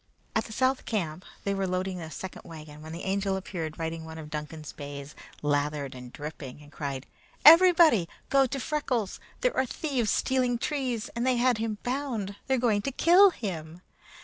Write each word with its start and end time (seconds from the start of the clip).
At 0.35 0.45
the 0.45 0.51
South 0.51 0.85
camp 0.87 1.25
they 1.43 1.53
were 1.53 1.67
loading 1.67 2.01
a 2.01 2.09
second 2.09 2.41
wagon, 2.43 2.81
when 2.81 2.91
the 2.91 3.03
Angel 3.03 3.37
appeared 3.37 3.77
riding 3.77 4.03
one 4.03 4.17
of 4.17 4.31
Duncan's 4.31 4.71
bays, 4.71 5.13
lathered 5.43 5.93
and 5.93 6.11
dripping, 6.11 6.59
and 6.63 6.71
cried: 6.71 7.05
"Everybody 7.45 8.09
go 8.31 8.47
to 8.47 8.59
Freckles! 8.59 9.19
There 9.41 9.55
are 9.55 9.67
thieves 9.67 10.09
stealing 10.09 10.57
trees, 10.57 11.09
and 11.15 11.23
they 11.23 11.35
had 11.37 11.59
him 11.59 11.77
bound. 11.83 12.35
They're 12.47 12.57
going 12.57 12.81
to 12.81 12.91
kill 12.91 13.29
him!" 13.29 13.83